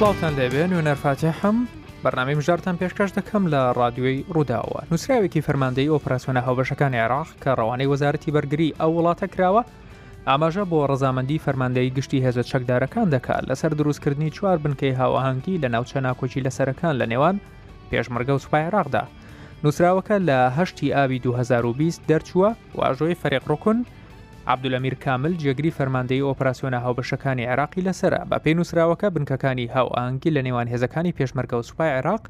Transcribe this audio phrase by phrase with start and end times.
[0.00, 1.56] سلااوان لەبێ نوێنەرفاتی هەم
[2.04, 8.30] بەنامی مژارتان پێشکەش دەکەم لە رادیۆی ڕووداوە نووسراوێکی فەرماندەی ئۆپراسسیۆنە هاوبەشەکان عێراق کە ڕەوانەی وەزارەتی
[8.36, 9.62] بەرگری ئەو وڵاتە کراوە
[10.28, 15.98] ئاماژە بۆ ڕزامەندی فەرماندەی گشتی هێزە چەکدارەکان دەکات لەسەر دروستکردنی چوار بنکەی هاوەهنگی لە ناوچە
[16.06, 17.36] ناکۆچی لەسەرەکان لە نێوان
[17.90, 19.02] پێشمەرگە و سوپای عراقدا
[19.64, 23.86] نووسراوەکە لە هەشتی ئاوی 2020 دەرچووە واژۆی فەرێقڕکن و
[24.48, 30.68] عبدولەمیر کامل جێگری فەرماندەی ئۆپراسسیۆنە هاوبەشەکانی عێراقی لەسرە بە پێی نووسراوەکە بنکەکانی هاوئانگی لە نێوان
[30.72, 32.22] هێزەکانی پێشمەرگە و سوپای عێراق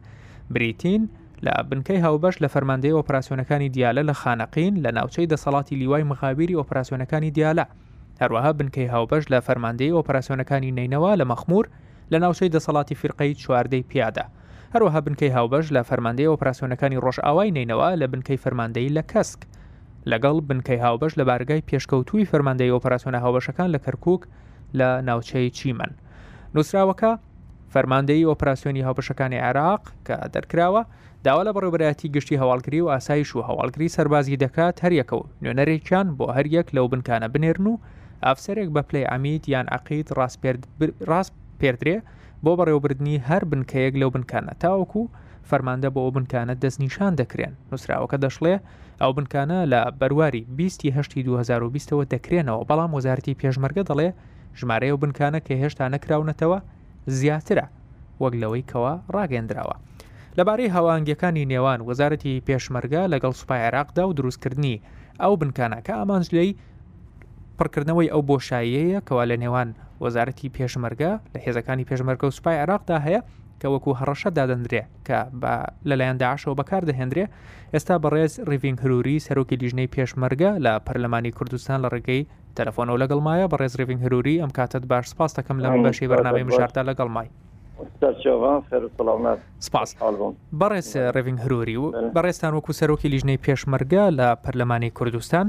[0.51, 1.03] بریتین
[1.47, 7.31] لە بنکەی هاوبەش لە فەرماندەی ئۆپراسسیۆنەکانی دیالە لە خانەقین لە ناوچەی دەسەڵاتی لیوای مخابیری ئۆپراسسیۆنەکانی
[7.37, 7.67] دیالە
[8.23, 11.65] هەروەها بنکەی هاوبەش لە فەرماندەی ئۆپراسسیۆنەکانی نینەوە لە مەخمور
[12.13, 14.25] لە ناوچەی دەسەڵاتی فرقەی چواردەی پیادا
[14.75, 19.41] هەروەها بنکەی هاوبەش لە فەرماندەی ئۆپراسسیۆنەکانی ڕۆژئاوای نینەوە لە بنکەی فەرماندەی لە کەسک
[20.11, 24.23] لەگەڵ بنکەی هاوبەش لە بارگای پێشکەوتووی فەرماندەی ئۆپەراسسیۆنە هاوبەشەکان لە کەرکک
[24.79, 25.93] لە ناوچەی چیمەن
[26.55, 27.13] نووسراوەکە
[27.73, 30.83] فەرماندەی ئۆپراسسیۆنی هاوبەشەکانی عێراق کە دەرکراوە
[31.25, 36.27] داوا لە بەڕێبەتی گشتی هەواڵگری و ئاسایش و هەواڵگری سەربازی دەکات هەریەکە و نوێنەرێکیان بۆ
[36.37, 37.75] هەریەک لەو بنکانە بنێرن و
[38.27, 40.07] ئافسەرێک بە پلی ئامید یان عقید
[41.11, 41.97] ڕاست پێدرێ
[42.45, 45.03] بۆ بەڕێوەبردننی هەر بنکەیەک لەو بنکانە تاوەکو
[45.51, 48.57] فەرماندە بۆ ئەو بنکانە دەستنیشان دەکرێن نووسراوەکە دەشڵێ
[49.05, 50.93] ئەو بنکانە لە بەرواری 2020
[51.25, 54.09] 2020ەوە دەکرێنەوە بەڵام وەزارتی پێشمەرگە دەڵێ
[54.59, 56.59] ژمارەیە و بنکانە کە هێشتا نەکراونەتەوە
[57.19, 57.67] زیاترە
[58.23, 59.77] وەک لەوەی کەوە ڕاگەندراوە.
[60.39, 64.77] لەبارەی هەوانگەکانی نێوان وەزارەتی پێشمەرگە لەگەڵ سوپای عێراقدا و دروستکردنی
[65.23, 66.51] ئەو بنکانەکە ئامانجلەی
[67.59, 69.69] پڕکردنەوەی ئەو بۆشاییەیە کەوا لە نێوان
[70.05, 73.21] وەزارەتی پێشمەرگە لە هێزەکانی پێشمەرگە و سوپای عێراقدا هەیە
[73.61, 75.19] کە وەکو هەڕەشە دادەندرێ کە
[75.89, 77.25] لەلایەن داعشەوە بەکاردەهێنرێ
[77.75, 82.23] ئێستا بەڕێز ڕیڤنگ هەروری سەرۆکی لیژنەی پێشمەرگە لە پەرلەمانی کوردستان لە ڕێگەی
[82.57, 86.83] تەلەفۆنەوە لەگەڵمایە بە ڕێز ڕیڤنگ هەروری ئەم کاتت باش سپاس دەکەم لەم بەشی بەرنامەی مژاردا
[86.91, 87.29] لەگەڵمای.
[89.69, 89.89] سپاس
[90.61, 95.47] بەڕێز ڕێڤنگ هەروری و بەڕێستان وەکو سەرۆکی لیژنەی پێشمەرگە لە پەرلەمانی کوردستان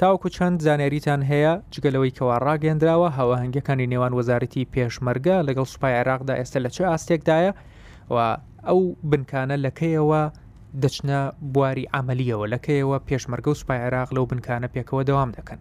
[0.00, 6.58] تاوکو چەند زانیاریتان هەیە جگەلەوەی کەوا ڕاگەندراوە هەواهنگەکانی نێوان وەزارەتی پێشمەرگە لەگەڵ سوپای عێراقدا ئێستا
[6.64, 7.52] لە چه ئاستێکدایە
[8.14, 8.16] و
[8.68, 8.80] ئەو
[9.10, 10.22] بنکانە لەکەیەوە
[10.82, 11.20] دەچنە
[11.54, 15.60] بواری ئەعملیەوە لەکەیەوە پێشمەرگە و سوپای عێراق لەو بنکانە پێکەوە دەوام دەکەن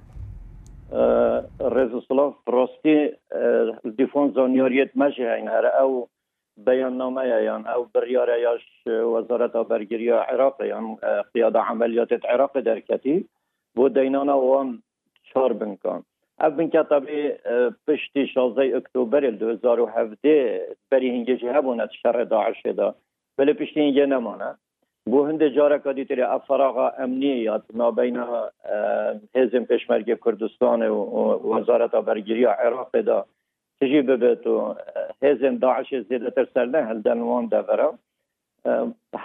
[1.75, 2.99] ڕێزسلااف ڕاستی
[3.97, 5.91] دیفۆن زۆنیۆریت مەژی هەینهرە ئەو
[6.67, 8.63] بەیاننامەیە یان ئەو بڕیاە یاش
[9.13, 10.85] وەزارەت بەرگریە عێراق یان
[11.33, 13.17] قیادا عملیاتێت عێراق دەرکەتی
[13.79, 14.69] بۆ دەینانە ئەوان
[15.33, 16.01] چار بنکان
[16.45, 17.17] ev binka tabê
[17.87, 22.87] piştî şazey oktoberê 2007 berî hingecî hebûne şerre daişê da
[23.39, 24.49] belê piştî hinge nemane
[25.11, 28.25] bu hindê careka dîtirê ev feraqa emniyê ya nabeyna
[29.35, 30.89] hêzên pêşmergê Kurdistanê
[31.19, 31.21] û
[31.57, 33.17] wezareta bergiriya Iraqê da
[33.79, 34.55] tijî bibêt û
[35.23, 37.89] hêzên daişê zêdetir ser ne helden wan devera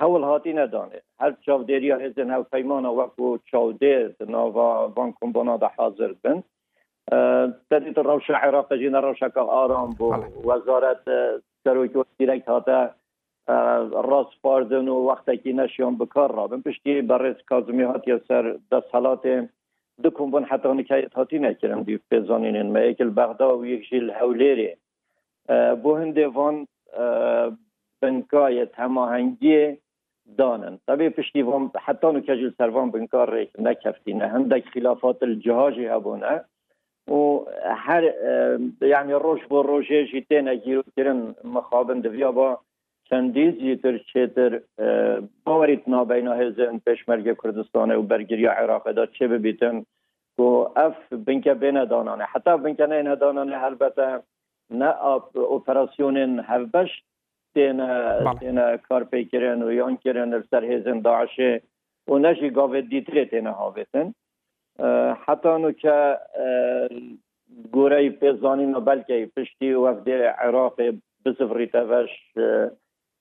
[0.00, 6.38] هەول هاتی نەدانێت هەر چاودێریا هێزن هەو فەیمانە وەکو چاودێر ناوا بان کۆمبۆنادا حاضر بن
[7.70, 10.14] تەدیت ڕەوشە عێراقەژینە ڕەوشەکە ئارام بوو
[10.48, 11.02] وەزارەت
[11.64, 12.80] سەرۆکی وەسیرەك هاتە
[14.10, 19.34] ڕاستپاردن و وەختێکی نەشیان بکار ڕابن پشتی بەڕێز کازمی هاتیە سەر دەستهڵاتێ
[20.02, 24.72] دو کۆمبۆن حتانکایت هاتی نەکردم دی پێزانینن مەیەکل بەغدا و یەکژیل هەولێرێ
[25.82, 26.56] بۆ هەندێ وان
[28.02, 29.76] بنکای های
[30.38, 32.88] دانن دانن پشتی پشتیوان حتی نو کجل سروان
[33.58, 36.40] نکفتی کار هم دک خلافات الجهاجی هبونه
[37.10, 37.38] و
[37.76, 38.04] هر
[38.82, 42.58] یعنی روش بر روشه جیتی نگیرو کرن مخابن دویا با
[43.04, 44.60] چندیز جیتر چیتر
[45.44, 49.84] باوریت نابینا هزن پشمرگ کردستان و برگیری عراق دا چه ببیتن
[50.38, 54.18] و اف بینکه بین دانانه حتی بینکه نه دانانه البته
[54.70, 55.04] نه
[55.44, 57.02] اپراسیون هفبش
[57.56, 58.76] تینا تینا بله.
[58.88, 61.40] کارپی و یان کرن سر هزن داعش
[62.10, 64.14] و نجی گاوه دیتره تینا هاویتن
[65.26, 66.18] حتی نو که
[67.72, 70.76] گوره پیزانی نو بلکه پشتی وفد عراق
[71.72, 72.10] تا وش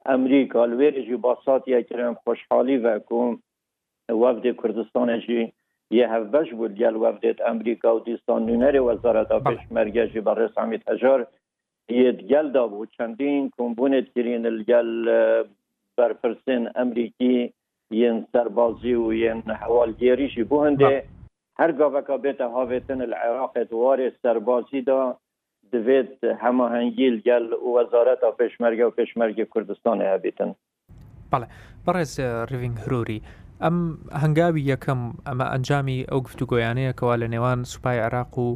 [0.05, 3.38] امریکا لویر جی باسات یا کرن خوشحالی و کم
[4.09, 5.53] وفد کردستان جی
[5.91, 9.71] یه هفبش بود یا وفد امریکا و دیستان نونر وزارت پیش بله.
[9.71, 11.27] مرگه جی بر رسامیت هجار
[11.89, 15.09] یدگل دا بو چندین کنبونت کرین الگل
[15.97, 17.53] برپرسین امریکی
[17.93, 21.03] ين سربازي وين حوالگيري شي بو هنده
[21.59, 25.17] هر گاوکا بیت هاوتن العراق دوار سربازی دا
[25.71, 30.55] دوید هماهنگی گل وزارت پشمرگ و پشمرگ کردستان هبیتن
[31.31, 31.47] بله
[31.88, 32.17] بەڕێز
[32.49, 33.21] ڕڤنگ اه، هروری
[33.61, 33.77] ئەم
[34.21, 38.47] هەنگاوی یەکەم ئەمە ئەنجامی ئەو گفتوگۆیانەیە کەوا لە نێوان عراق و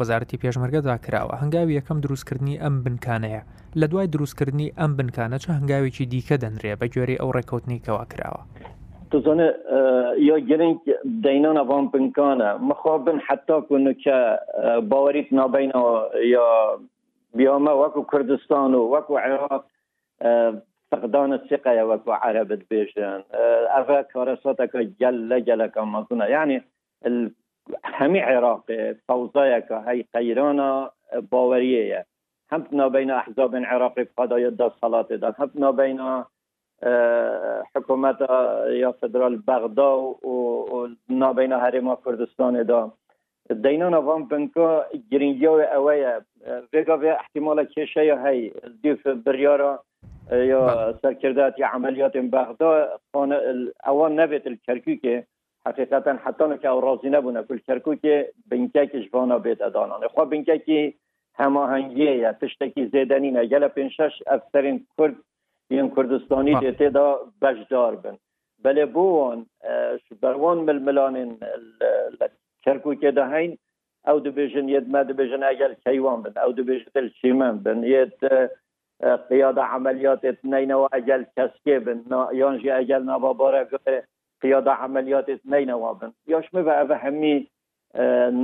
[0.00, 3.42] وەزارەتی پێشمەرگە داکراوە هەنگاوی یەکەم دروستکردنی ئەم بنکانەیە
[3.80, 8.42] لە دوای دروستکردنی ئەم بنکانە چه هەنگاوێکی دیکە دەنرێ بە گوێری ئەو ڕێکوتنیکەوا کراوە.
[9.12, 9.46] تزانه
[10.30, 10.78] یا گرنگ
[11.24, 14.16] دینان وان بنکانه مخابن حتی کنه که
[14.92, 15.72] باوریت نابین
[16.34, 16.78] یا
[17.34, 19.64] بیامه وکو کردستان و وکو عراق
[20.90, 23.18] فقدان الثقه یا وکو عربت بیشن
[23.78, 26.60] اوه کارسات که گله گله کم مکنه یعنی
[27.84, 28.64] همی عراق
[29.06, 30.90] فوضای که های باورية
[31.30, 32.06] باوریه
[32.50, 36.00] هم بین احزاب عراقي قضايا دا صلات دا هم بین
[36.84, 42.92] اه، حکومت اه، یا فدرال بغدا و نابین هرما کردستان دا
[43.62, 46.18] دینان وان بنکا گرینگیا و اوه
[47.00, 49.80] به احتمال کشه یا هی دیف بریارا
[50.32, 52.88] اه، یا سرکردات عمليات عملیات بغدا
[53.86, 55.22] اوان نبت الکرکی
[55.66, 60.28] حقیقتا حتان که او راضی نبونه کل کرکو که بینکه که جوانا بید ادانانه خواه
[60.28, 60.94] بینکه که
[61.34, 65.14] هماهنگیه یا تشتکی زیدنی نگل پینشش افترین کرد
[65.70, 68.16] این کردستانی دیتی دا بجدار بن
[68.62, 69.46] بله بوان
[70.22, 71.38] بروان ململانین
[72.64, 73.58] کرکو که دا هین
[74.06, 78.24] او دبیژن ید ما دبیژن اگل کیوان بن او دبیژن تل چیمن بن ید
[79.28, 82.00] قیاده عملیات اتنین و اگل کسکه بن
[82.32, 84.02] یانجی اگل نباباره گره
[84.42, 87.46] قیاده عمليات اثنين وابن ياش مبا أهمي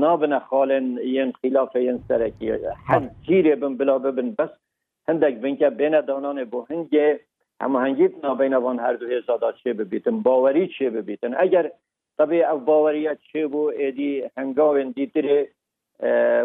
[0.04, 2.50] نابن خالن ين خلاف ين سرکی
[2.88, 4.50] حد جیره بن بلا ببن بس
[5.08, 7.20] هندک بین که بین دانان بو هنگه
[7.60, 11.70] اما هنگیت نابین وان هر دو هزادا چه ببیتن باوری چه ببیتن اگر
[12.18, 15.48] طبی او باوریت چه بو ایدی هنگاوین دیتره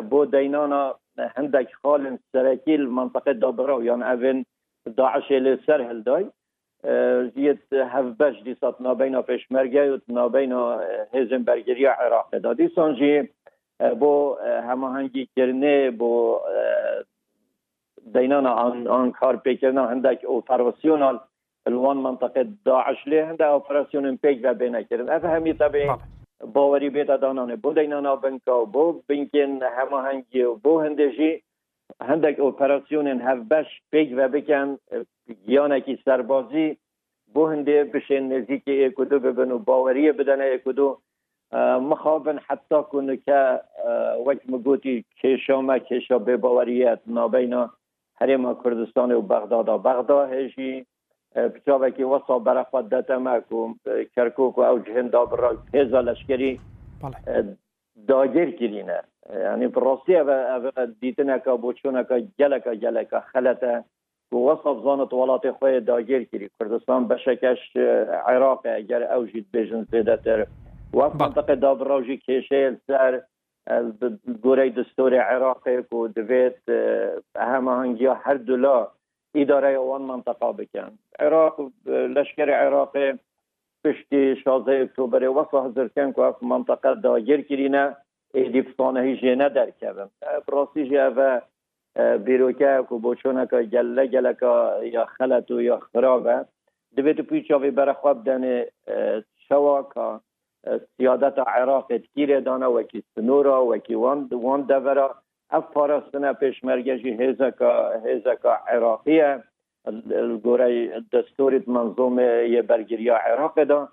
[0.10, 4.46] بو دینانا هندک خالن سرکی المنطقه دابرو یان يعني
[4.86, 6.26] اون داعش لسر دای
[7.36, 7.60] زید
[8.44, 10.80] دی سات نابینا پشمرگه و نابینا
[11.14, 13.30] هزم برگری عراق دادی سانجی
[14.00, 16.42] با همه هنگی کرنه با
[18.14, 21.20] دینان آن, کار کار پیکرنا هندک اوپراسیونال
[21.66, 26.00] الوان منطقه داعش لی هنده اوپراسیون پیک و بینه کرن اف همی طبعی خب.
[26.54, 31.42] باوری بیتا دانانه با دینان آبنکا و بو بینکن هماهنگی و با هندجی
[32.02, 34.78] هندک اپراسیون هف بش پیگ و بکن
[35.26, 36.78] سربازی سربازی
[37.36, 40.98] بۆ هنده بشێن نزیکی ایکودو ببن و باوەریە بدن ایکودو
[41.90, 42.90] مخابن حتا
[43.26, 43.60] که
[44.28, 47.70] وک مگوتی کێشامە کێشا باوریه باوەریەت نابینا
[48.16, 50.86] حریم کردستان و بغدادا هشی
[51.36, 53.74] هێژی که وەسا برخواد دەتەمەک و
[54.16, 56.60] کرکوک و ئەو جهندا بڕ پیزا لشکری
[57.04, 57.56] بله.
[58.08, 59.02] داگیر کرینه
[59.32, 60.22] ینی ڕاستیە
[61.02, 63.74] دیتنەکە بۆ چۆنەکە گەلەکە گەلەکە خەلەتە
[64.46, 67.62] وەسە بزانت وڵاتی خۆی داگیر کردی کوردستان بەشەکەش
[68.28, 70.40] عێراق گەر ئەوژیت بێژن زێدەتر
[71.00, 73.14] وەقتەکە دابڕژی کێشەیە سەر
[74.46, 76.60] گۆرەی دستۆری عێراقێک و دەبێت
[77.52, 78.80] هەمەهنگگی هەر دولا
[79.38, 80.92] ئیدارای ئەوان منتەقا بکەن
[81.22, 81.56] عێراق
[82.16, 83.08] لەشکری عێراقی
[83.84, 86.22] پشتی 16 ئۆکتۆبری وەسە هزرکەن کو
[86.52, 87.86] منتەقە داگیر کردینە
[88.34, 90.10] ایدیفتانه هیچی جی ندر کبم
[90.48, 91.00] براسی جی
[92.26, 94.52] بیروکه او که بوچونه که گله گله که
[94.94, 96.46] یا خلط و یا خرابه
[96.96, 98.68] دوی تو پیچ آوی برا دنه
[99.48, 100.20] شوه که
[100.98, 105.16] سیادت عراق تکیره دانه وکی سنورا وکی واند واند دورا
[105.52, 107.54] اف پارستنه پیش مرگشی هیزه
[108.42, 109.44] که عراقیه
[110.44, 113.88] گوره دستوریت منظوم یه برگیریا عراق دانه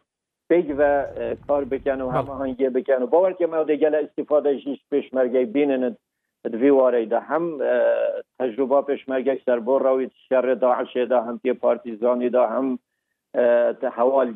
[0.51, 1.07] بگ و
[1.49, 2.19] کار بکن و بله.
[2.19, 5.97] هماهنگی بکن و باور که ما دیگه استفاده جیش پیشمرگی بینن
[6.45, 7.59] دوی واره ده هم
[8.39, 12.79] تجربه پیشمرگی سر بر روی شر داعش ده هم پی پارتیزانی ده هم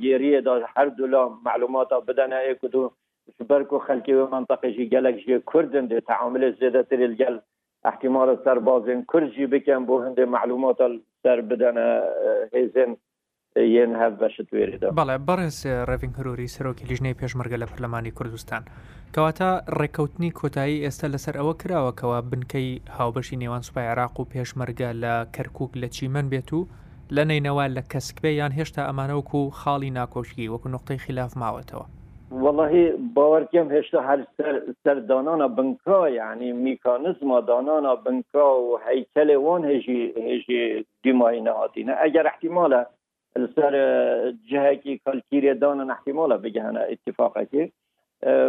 [0.00, 2.92] گیری ده هر دولا معلومات بدن ای کدو
[3.48, 7.38] برکو خلکی و منطقه جی گلک جی کردن ده تعامل زیده تری گل
[7.84, 10.78] احتمال بازن کرد جی بکن بو هنده معلومات
[11.22, 12.02] سر بدن
[12.52, 12.96] هیزن
[13.62, 15.58] یەن هەف بەشت وێرێدا بەڵێ بەڕێز
[15.88, 18.62] ڕێڤنگ هەروری سەرۆکی لیژنەی پێشمەرگە لە پەرلەمانی کوردستان
[19.14, 25.14] کەواتە ڕێکەوتنی کۆتایی ئێستا لەسەر ئەوە کراوەکەەوە بنکەی هاوبەشی نێوان سوپای عراق و پێشمەرگە لە
[25.34, 26.60] کەرکک لە چیمەن بێت و
[27.16, 31.84] لە نینەوە لە کەسکبێ یان هێشتا ئەمانەوەکو و خاڵی ناکۆشکی وەکو نقطەی خلاف ماوەتەوە
[32.44, 32.70] والله
[33.16, 34.18] باوەکەم هێشتا هەر
[34.84, 40.60] سەردانانە بنکا یعنی میکانزما دانانە بنکا و هەیکلێ وان هێژی هێژی
[41.04, 42.82] دیمای نهاتینە ئەگەر احتیمالە
[43.54, 44.32] سر
[44.82, 47.70] کی کلکیری دانن احتمالا بگهنه کی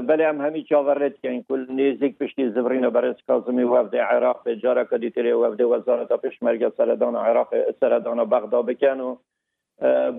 [0.07, 4.43] بله هم همی چاورت که این کل نیزیک پشتی زبرین و برس کازمی وفد عراق
[4.43, 6.11] به جارا کدی تیره وفد وزارت
[6.43, 9.15] مرگ سردان عراق سردان بغدا بکن و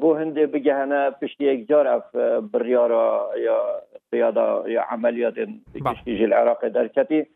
[0.01, 2.15] بو هنده بگهنه پشتی یک جار اف
[2.53, 3.63] بریارا یا
[4.13, 5.81] قیادا یا عملیات پشتی
[6.11, 6.19] بله.
[6.19, 7.27] جل عراق درکتی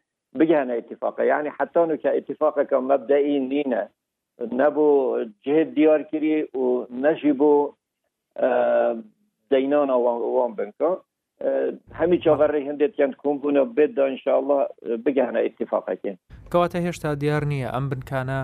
[0.40, 3.88] بگهنه اتفاقه یعنی حتی نو که اتفاقه که مبدعی نینه
[4.40, 7.54] نەبوو جهێت دیارکردی و نەژی بۆ
[9.50, 10.90] دەینان ئەوان بنکە
[11.98, 14.58] هەمی چاغەڕی هەندێکیان کۆمبوونە بێت داینشاءله
[15.04, 16.16] بگەهنە ئاتفاقەکەن
[16.52, 18.40] کەواتە هێشتا دیار نییە ئەم بنکانە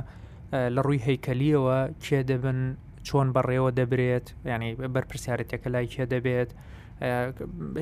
[0.74, 2.58] لە ڕووی هەیکەلیەوە کێ دەبن
[3.06, 6.50] چۆن بەڕێوە دەبرێت ینی بەرپسیارەتەکە لای کێ دەبێت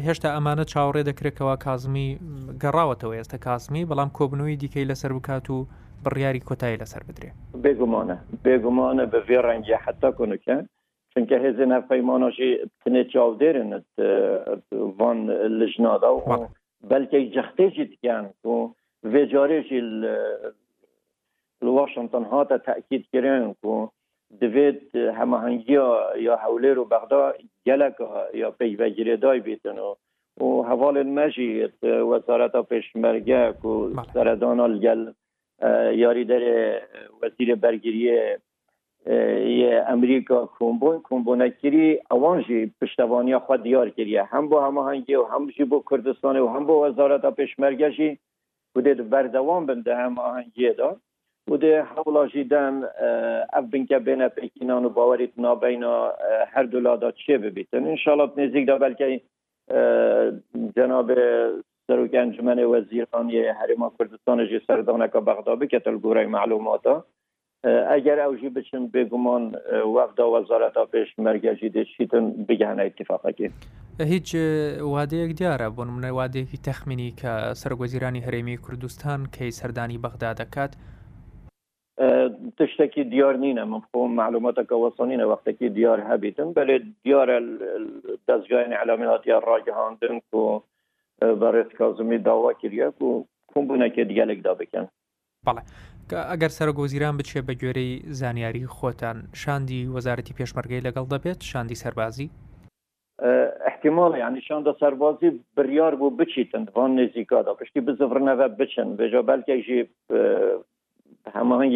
[0.06, 2.08] هێشتا ئەمانە چاوەڕێ دەکرێتەوە کازمی
[2.62, 5.58] گەڕاوەتەوە ئێستا کاسمی بەڵام کۆبنەوەی دیکەی لەسەر بکات و
[6.04, 7.30] بریاری کوتای لسر بدری
[7.62, 10.68] بیگمانه بیگمانه به وی رنگی حتا کنه که
[11.14, 13.84] چونکه هزینا پیمانوشی تنه چاو دیرن
[14.98, 15.98] وان لجنا
[16.30, 16.46] و
[16.90, 18.72] بلکه جختی جید کن و
[19.04, 19.80] وی جاریشی
[22.12, 23.88] ها تا تأکید کردن و
[24.40, 27.32] دوید همه یا حولی رو بغدا
[27.66, 27.94] گلک
[28.34, 29.94] یا پیوگیری دای بیدن و
[30.40, 34.12] و حوال مجید وزارت ها پیشمرگه و بله.
[34.12, 34.66] سردان ها
[35.94, 36.42] یاری در
[37.22, 38.18] وزیر برگیری
[39.86, 45.82] امریکا کنبون کنبونکیری اوان جی پشتوانی خود دیار کریه هم با هنگی و هم با
[45.90, 48.18] کردستان و هم با وزارت پشمرگه جی
[48.74, 50.96] بوده بردوام بنده هماهنگی دار
[51.46, 52.82] بوده حولا جیدن
[53.52, 55.84] اف بینکه بین پیکینان و باوریت نابین
[56.48, 59.20] هر دولادا چه ببیتن انشالله نزدیک دا بلکه
[60.76, 61.12] جناب
[61.88, 66.96] سەرۆک ئەنجمەنێ وەزیرخانیە هەرێما کوردستانێکی سەردانەکە بەغدا بکەێتە گۆرەی معلوماتە
[67.92, 69.44] ئەگەر ئەوژی بچن بێگومان
[69.96, 73.46] وەفدا وەزارەتا پێش مەرگەژی دێشیتن بگەانە اتفاقەکە.
[74.14, 74.28] هیچ
[74.94, 80.72] وادەیەک دیارە بۆ منە وادەیەکی تەخمینی کە سەرگۆزیرانی هەرێمی کوردستان کەی سەردانی بەغدا دەکات
[82.58, 87.38] تشتێکی دیار نینە من خۆم معلوماتەکە وەسانینە وەختێکی دیار هەبیتن بەێ دیارە
[88.28, 90.38] دەستگایانی علامیناتی ڕاگەهاندن و
[91.22, 93.08] بەڕێز کازمی داوا کردیاک بله.
[93.08, 94.28] و کوم بوونەکە دیگر
[94.58, 94.86] بکەن
[95.46, 95.62] بەڵێ
[96.10, 102.28] کە اگر سەرگۆزیران بچێ بە گوێرەی زانیاری خۆتان شاندی وەزارەتی پێشمەرگەی لەگەڵ دەبێت شاندی سربازی؟
[103.68, 104.18] احتماله.
[104.18, 106.90] یعنی شاند سربازی بریار بو بچیتن وان
[107.30, 108.12] دا پشتی بزرگ
[108.60, 109.88] بچن بجا بلکه ایجی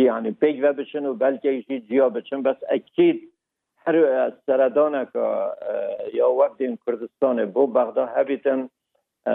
[0.04, 3.20] یعنی پیگ و بچن و بلکه ایجی جیا بچن بس اکید
[3.78, 3.94] هر
[4.46, 5.18] سردان که
[6.14, 8.68] یا وقتی کردستان بو بغدا هبیتن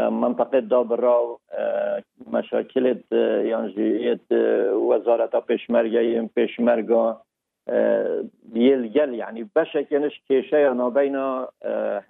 [0.10, 1.40] منطقه دابرا
[2.32, 2.86] مشاکل
[3.52, 4.32] یانجیت
[4.92, 7.22] وزارت پشمرگه پشمرگا
[8.56, 11.16] یلگل یعنی بشکنش کشه یا نابین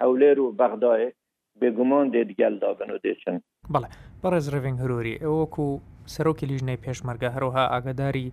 [0.00, 1.12] حوله رو بغدای
[1.60, 3.40] به گمان دیدگل دابن و دیچن
[3.74, 3.86] بله
[4.24, 5.68] بەڕێز ڕێڤنگ هەروری ئەوەکو
[6.14, 8.26] سەرۆکی لیژنەی پێشمەرگە هەروها ئاگاداری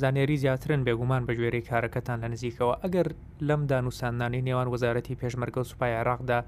[0.00, 3.06] زانێری زیاترن بێگومان بە ژێری کارەکەتان لە نزیکەوە ئەگەر
[3.48, 6.40] لەم دانووساندانی نێوان وەزارەتی پێشمەرگە و سوپای عراقدا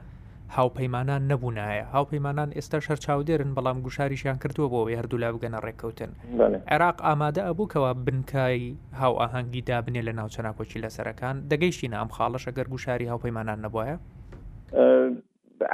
[0.55, 6.11] هاوپەیمانان نەبوونایە هاوپەیمانان ئێستا شەر چاودێرن بەڵام گوشاریشیان کردووە بۆ هەردوو لا بگەنە ڕێککەوتن
[6.71, 13.11] عێراق ئامادە ئەبووکەوە بنکایی هاو ئاهەنگی دابنێ لە ناوچەناکۆچی لەسەرەکان دەگەیشتی نام خاڵەشە گەر گوشاری
[13.13, 13.97] هاوپەیمانان نەبواە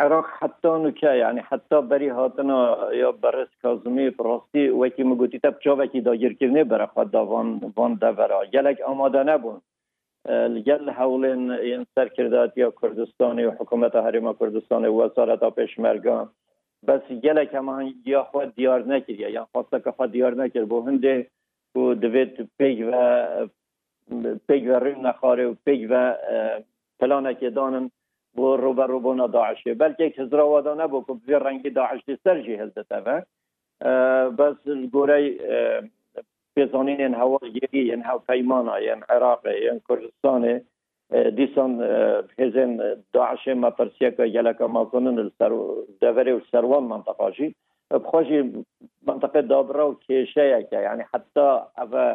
[0.02, 2.58] عراق حتا نوکە یعنی حتا بەری هاتنە
[3.02, 9.60] یا بەرز کازمی ڕاستی وەکی مگوتی تە بچاوێکی داگیرکردنی بەرەخوا داوان دەبەرە گەلێک ئامادە نەبوون
[10.28, 11.58] این هەوڵێن
[12.56, 14.88] یا کردستانی و حکومت حکوومەتە هەرێمە کوردستانی
[15.84, 16.28] مرگان
[16.88, 17.50] بس بەس گەلێک
[18.06, 18.80] یا خود دیار
[19.52, 21.26] خواسته که خود دیار که بو هنده
[21.74, 23.48] و و پیگ و
[24.48, 26.14] و نخاره و رو
[27.00, 27.90] پلانەکێدانن
[28.36, 30.24] بۆ بلکه داعشێ بەلکێک که
[30.90, 33.24] بو کو بزیر رنگی داعشتی تا هەزدەتەە
[34.40, 34.56] بس
[34.94, 35.18] گوره
[36.52, 40.56] هوا پێزانینێن هەوەگیری هوا هاوپەیمانە یەن عێراقی یەن کوردستانی
[41.37, 41.73] دیسان
[42.37, 45.16] پرسیه که مەپەرسیەکە ما ماکۆنن
[46.00, 47.49] دوری و منطقه منتەقاژی
[47.90, 48.40] بخۆشی
[49.09, 51.49] منطقه دابرا و یکی یعنی حتی
[51.80, 52.11] ئەە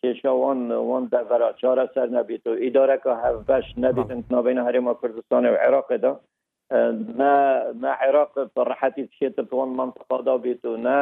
[0.00, 0.60] کێشەوان
[0.90, 6.12] وان دەڤرا چارە سر نەبییت و ئیدارەکە هەڤش نەبیتن نابینە هەرێمە کوردستانی و عێراقدا
[7.20, 7.34] نه
[7.82, 8.32] نه عێراق
[8.70, 10.98] راحتی بشێتە توان منطقه دا بیتو نه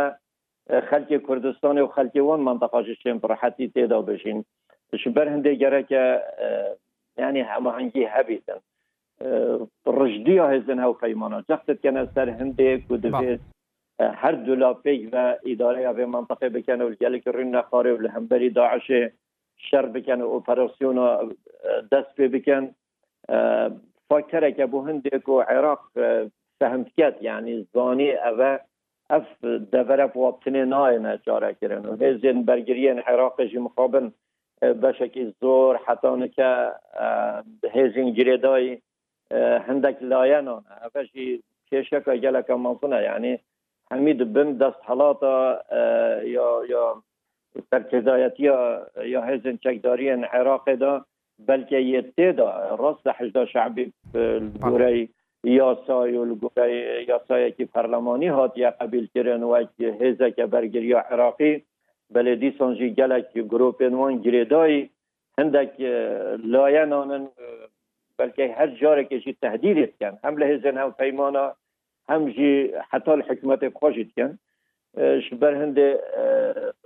[0.88, 4.38] خەلکی کوردستانی و خەلکیوان منطقەشێن بڕحەتی تێدا بشین
[5.16, 6.02] بەر هەندێک گەرەکە
[7.22, 8.60] ینی هەماهنگگی هەبیتن
[9.98, 13.40] ڕژدی هێزن هەو پەیمانە جەختتکەە سەر هەندێک و دەبێت
[14.22, 19.02] هەر دولاپێک بە ئیدارەیە بێ منطقێ بکەن و گەلێکی ڕین نەخارێ و لە هەمبەری داعشێ
[19.66, 21.08] شەر بکەن و ئۆپەرسیۆنە
[21.92, 22.64] دەست پێ بکەن
[24.08, 25.82] فاکتەرێکە بۆ هەندێک و عێراق
[26.60, 28.52] فەهمکەت یعنی زانی ئەوە
[29.10, 29.22] ev
[29.72, 34.06] devere poaptinê nayene carekirin û hêzên bergiriyên Iraqê jî mixabin
[34.82, 36.50] beşekî zor hetanike
[37.76, 38.74] hêzên girêdayî
[39.68, 41.28] hindek layenan ev jî
[41.72, 43.38] kêşeka geleke mansune yani
[43.90, 45.34] hemî dibin dest helata
[46.38, 46.84] ya ya
[47.72, 48.60] serkdayetiya
[49.06, 51.04] ya hêzên çekdariyên Iraqê da
[51.48, 52.48] belki yê têda
[52.82, 53.92] rast hejda şebî
[54.68, 55.08] gorey
[55.45, 59.54] یا که یاسایەکی پەرلەمانی هاتیە قبیلکردن و
[60.00, 61.54] هێزەکە بەرگریا عراقی
[62.14, 62.30] بەێ بله،
[62.61, 63.40] نوان گەلێکی
[64.25, 64.76] گریدای
[65.38, 65.73] هندک
[66.52, 67.25] لاین آنن،
[68.18, 71.47] بلکه هر جاره که جی تهدید کن هم لحظه زن هم پیمانا
[72.11, 72.50] هم جی
[72.90, 74.30] حتی حکمت خوشید کن
[75.26, 75.52] شبر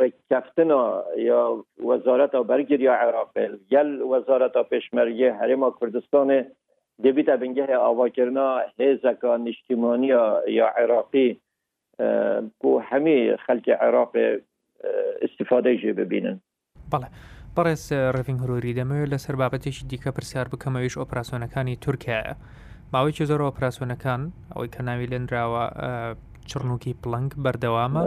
[0.03, 0.83] یک کفتنا
[1.29, 3.35] یا وزارت برگیر یا وزارت
[3.75, 6.29] یل وزارت پشمرگی حریم کردستان
[7.05, 10.25] دەبیتە بنگەهێ ئاواکردنا هێزەکە نیشتیمانیە
[10.59, 11.29] یا عێراقی
[12.61, 14.27] بۆ هەمی خەلکی عێراقێ
[15.27, 16.37] استفادەی ژێ ببینن
[16.93, 17.09] بەڵێ.
[17.57, 17.83] بەڕێز
[18.17, 22.35] ڕفین هروری دەمەوێت لەسەر بابەتێکی دیکە پرسیار بکەمەویش ئۆپراسۆنەکانی تورکایە
[22.93, 24.23] ماوەیکی زۆر ئۆپراسۆنەکان
[24.53, 25.65] ئەوەی کە ناوی لێنراوە
[26.51, 28.03] چڕنوکی پلنگ بەردەوامە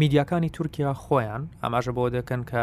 [0.00, 2.62] میدیاکانی تورکیا خۆیان ئاماژە بۆ دەکەن کە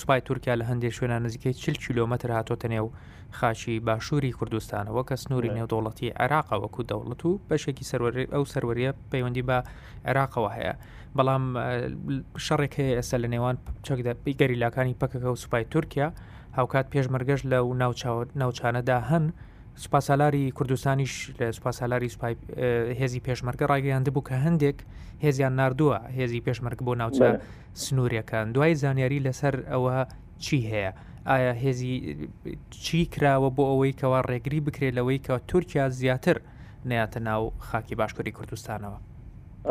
[0.00, 2.86] سوپای تورکیا لە هەندێک شوێنە نزیکەی چل کیلومتر هاتۆتە نێو
[3.38, 9.44] خاچی باشووری کوردستانەوە کە سنووری نێودوڵەتی عێراقا وەکو دەوڵەت و بەشێکی سەروەری ئەو سەروەریە پەیوەندی
[9.48, 9.58] بە
[10.08, 10.74] عێراقەوە هەیە
[11.16, 11.44] بەڵام
[12.46, 16.08] شەڕێک هەیە ئێستا لە نێوان چەکدا گەریلاکانی پەکەکە و سوپای تورکیا
[16.58, 17.68] هاوکات پێشمەرگەش لە و
[18.40, 19.24] ناوچانەدا هەن
[19.82, 22.08] سوپاسالاری کوردستانیش لە سوپاسالاری
[23.00, 24.78] هێزی پێشمەرگە ڕاگەیاند بوو کە هەندێک
[25.24, 27.26] هێزیان نردووە هێزی پێشمەرگ بۆ ناوچە
[27.84, 29.96] سنووریەکان دوای زانیاری لەسەر ئەوە
[30.44, 30.92] چی هەیە
[31.30, 31.94] ئایا هێزی
[32.84, 36.36] چی کراوە بۆ ئەوەی کەوا ڕێگری بکرێت لەوەی کە تورکیا زیاتر
[36.88, 38.98] نەیاتە ناو خاکی باشکوری کوردستانەوە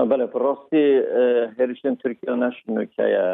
[0.10, 0.86] بەڵێ ڕاستی
[1.58, 3.26] هێرشن تورکیا ناشنوکایە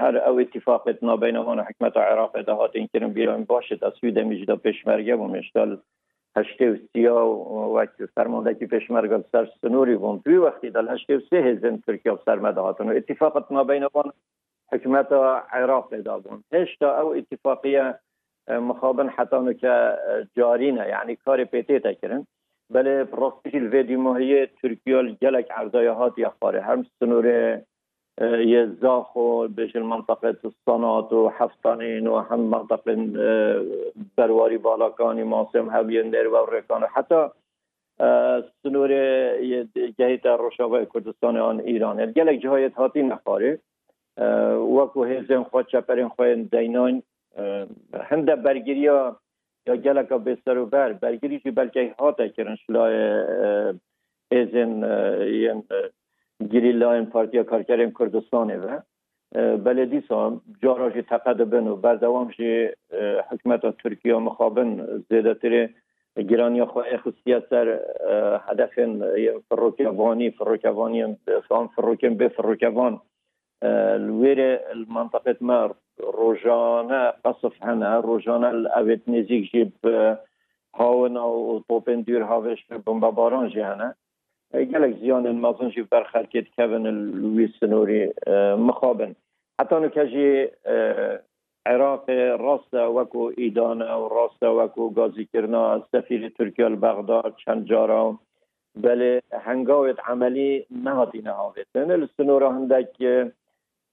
[0.00, 2.36] اتفاق اتنا بین اوان حکمت عراق
[2.74, 5.78] این کردن بیران باشد از سوی دەمیژ دا پشمرگه بوو مشتال
[6.36, 7.84] هشته و سیا و
[8.58, 13.52] که پشمرگه سر سنوری بوم دوی وقتی دل هشته و ترکیه و تورکیا سەرمە اتفاق
[13.52, 14.12] و بین اوان
[14.72, 15.12] حکمت
[15.52, 17.94] عراق دا بوم هشتا او اتفاقیه
[18.50, 19.92] مخابن حتی که
[20.36, 22.26] جارینه یعنی کار پیتی تکرن
[22.70, 26.12] بله راستش الویدیو ماهی ترکیه جلک عرضای هات
[26.54, 27.64] هم سنوره
[28.22, 32.84] يزاخو بيش المنطقة الصنات وحفتانين وهم منطقة
[34.18, 37.28] برواري بالاكاني ماسم هبين دير وريكان حتى
[38.62, 38.90] سنور
[39.98, 43.58] جهيت الرشاوة کردستانی آن ایران یعنی گلک جهيت هاتي نخاره
[44.76, 47.02] وكو هزين خود چپرین خواهن دینان
[47.94, 48.80] هند، برگیری
[49.66, 52.94] یا گلک بستر و بر برگیری چی بلکه هاته کرن شلای
[54.32, 54.70] هزن
[56.42, 58.78] گریلا این پارتیا کارکر این کردستانه و
[59.58, 62.68] بله دیسا جارا جی تقدبن و بردوام جی
[63.30, 65.70] حکمت ترکیه مخابن زیده تره
[66.28, 67.80] گرانی خواهی اخصیت سر
[68.48, 68.70] هدف
[69.48, 71.16] فروکوانی فروکوانی هم
[71.76, 73.00] فروکن به فروکوان
[73.98, 74.58] لویر
[74.94, 79.72] منطقه ما روژانه قصف روژانه روجانا الاوت نزيك جیب
[80.74, 81.62] هاونا و
[82.06, 83.94] دير هاوش بمباباران جیهنه
[84.72, 86.86] گلک زیان مازن جیو برخلکیت کت کون
[87.22, 88.00] لوی سنوری
[88.68, 89.12] مخابن
[89.60, 90.26] حتی نو کجی
[91.66, 92.04] عراق
[92.46, 95.62] راست وکو ایدان و راست وکو گازی کرنا
[95.92, 98.18] سفیر ترکیه البغداد چند جارا
[98.82, 102.94] بله هنگاویت عملی نهادی نهاویت این سنور هندک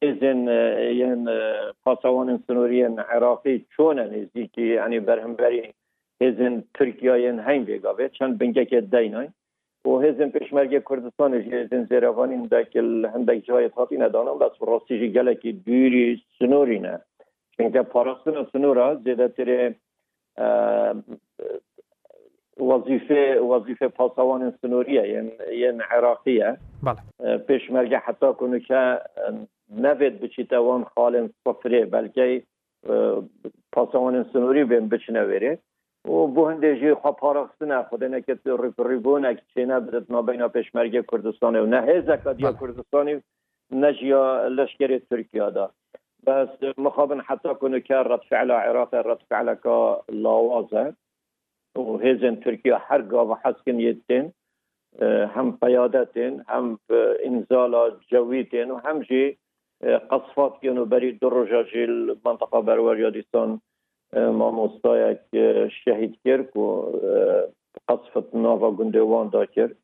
[0.02, 1.30] ازن این
[1.86, 5.74] پاسوان سنوریان عراقی چونه نزدیکی یعنی برهم بری
[6.21, 9.30] ازن ترکیه این بگاوید چند بنگه که دینایی
[9.86, 12.76] و هزم پشمرگ کوردستان جیزن زیروانی هندک
[13.15, 17.00] هندک جای تاپی ندانم بس راستی جی گلکی دوری سنوری نه
[17.58, 19.76] چونکه پاراستن سنورا زیده تره
[22.62, 28.98] وظیفه وظیفه پاسوان سنوریه یعنی یعنی عراقیه بله پشمرگ حتی کنو که
[29.78, 32.44] نوید بچیت وان خالن صفره بلکه
[33.72, 35.60] پاسوان سنوری بین بچنه وره
[36.08, 37.10] و بو هندجی خو
[37.60, 38.40] سنا خود نه که
[38.80, 43.22] ریبون که چینه بدت ما بین پشمرگ کردستان و نه هزکادیا کردستان
[43.72, 45.70] نه جیا لشکر ترکیه دا
[46.28, 50.94] بس مخابن حتی کنه که رد فعل عراق رد فعل که لاوازه
[51.78, 54.34] و هزن ترکیه هر گاوه حسکن یدتین
[55.36, 56.80] هم قيادتين هم
[57.24, 57.90] انزال و
[58.54, 59.38] وهم جی
[59.84, 63.60] قصفات كانوا بريد دروجة المنطقة بروريا ديستان
[64.15, 65.19] مامۆستایەک
[65.84, 66.65] شەهید کرد و
[67.88, 69.76] قەسفت ناوا گوندێوان دا کرد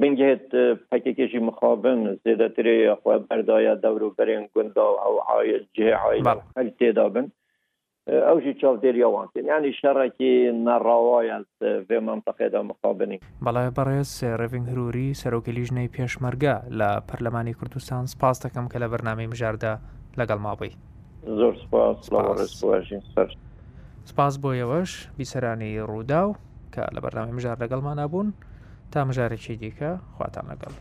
[0.00, 0.46] بنگێت
[0.90, 4.96] پەکێکێکی مخابن زێدەترێ یاخوا بەردایە دەور و بەرێن گوندا و
[5.76, 5.88] جێ
[6.56, 7.26] هەل تێدا بن
[8.28, 10.32] ئەو ژی چاودێریاوان ینی شەڕێکی
[10.66, 11.36] نەڕاوایە
[11.88, 18.66] بێ منتەقێدا مخابنی بەڵای بەڕێز ڕێڤنگ هروری سەرۆکی لیژنەی پێشمەرگە لە پەرلەمانی کوردستان سپاس دەکەم
[18.72, 19.74] کە لە بەرنامی مژاردا
[20.20, 20.72] لەگەڵ مابی
[21.38, 21.96] زۆر سپاس
[23.14, 23.30] سەر.
[24.10, 26.38] سپاس بۆیەوەش بیسەرانی ڕوودا و
[26.74, 28.28] کە لە بەرنامە مژار لەگەڵمان نبوون
[28.92, 30.74] تا مژارێکی دیکە خواتان لەگەڵ.